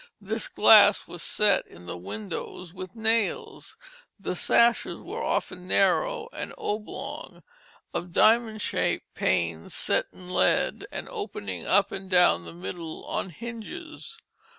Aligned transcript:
This 0.19 0.47
glass 0.47 1.07
was 1.07 1.21
set 1.21 1.67
in 1.67 1.85
the 1.85 1.95
windows 1.95 2.73
with 2.73 2.95
nails; 2.95 3.77
the 4.19 4.35
sashes 4.35 4.99
were 4.99 5.21
often 5.21 5.67
narrow 5.67 6.27
and 6.33 6.55
oblong, 6.57 7.43
of 7.93 8.11
diamond 8.11 8.63
shaped 8.63 9.13
panes 9.13 9.75
set 9.75 10.07
in 10.11 10.27
lead, 10.27 10.87
and 10.91 11.07
opening 11.11 11.67
up 11.67 11.91
and 11.91 12.09
down 12.09 12.45
the 12.45 12.51
middle 12.53 13.05
on 13.05 13.29
hinges. 13.29 14.17